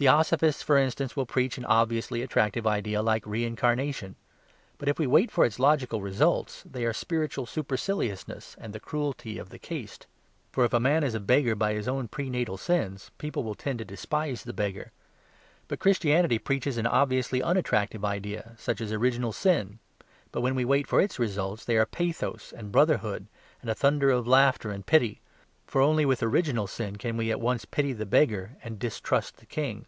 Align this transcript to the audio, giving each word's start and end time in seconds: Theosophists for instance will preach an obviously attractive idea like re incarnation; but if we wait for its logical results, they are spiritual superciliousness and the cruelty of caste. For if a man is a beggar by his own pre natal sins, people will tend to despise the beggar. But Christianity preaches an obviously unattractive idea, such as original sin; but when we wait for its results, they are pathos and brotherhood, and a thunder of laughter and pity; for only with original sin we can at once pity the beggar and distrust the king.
Theosophists 0.00 0.62
for 0.62 0.78
instance 0.78 1.16
will 1.16 1.26
preach 1.26 1.58
an 1.58 1.64
obviously 1.64 2.22
attractive 2.22 2.68
idea 2.68 3.02
like 3.02 3.26
re 3.26 3.42
incarnation; 3.44 4.14
but 4.78 4.88
if 4.88 4.96
we 4.96 5.08
wait 5.08 5.28
for 5.28 5.44
its 5.44 5.58
logical 5.58 6.00
results, 6.00 6.62
they 6.64 6.84
are 6.84 6.92
spiritual 6.92 7.46
superciliousness 7.46 8.54
and 8.60 8.72
the 8.72 8.78
cruelty 8.78 9.38
of 9.38 9.50
caste. 9.60 10.06
For 10.52 10.64
if 10.64 10.72
a 10.72 10.78
man 10.78 11.02
is 11.02 11.14
a 11.14 11.18
beggar 11.18 11.56
by 11.56 11.72
his 11.74 11.88
own 11.88 12.06
pre 12.06 12.30
natal 12.30 12.56
sins, 12.56 13.10
people 13.18 13.42
will 13.42 13.56
tend 13.56 13.80
to 13.80 13.84
despise 13.84 14.44
the 14.44 14.52
beggar. 14.52 14.92
But 15.66 15.80
Christianity 15.80 16.38
preaches 16.38 16.76
an 16.78 16.86
obviously 16.86 17.42
unattractive 17.42 18.04
idea, 18.04 18.52
such 18.56 18.80
as 18.80 18.92
original 18.92 19.32
sin; 19.32 19.80
but 20.30 20.42
when 20.42 20.54
we 20.54 20.64
wait 20.64 20.86
for 20.86 21.00
its 21.00 21.18
results, 21.18 21.64
they 21.64 21.76
are 21.76 21.86
pathos 21.86 22.52
and 22.56 22.70
brotherhood, 22.70 23.26
and 23.62 23.68
a 23.68 23.74
thunder 23.74 24.10
of 24.10 24.28
laughter 24.28 24.70
and 24.70 24.86
pity; 24.86 25.18
for 25.66 25.82
only 25.82 26.06
with 26.06 26.22
original 26.22 26.66
sin 26.66 26.92
we 26.94 26.98
can 26.98 27.30
at 27.30 27.40
once 27.42 27.66
pity 27.66 27.92
the 27.92 28.06
beggar 28.06 28.56
and 28.64 28.78
distrust 28.78 29.36
the 29.36 29.44
king. 29.44 29.84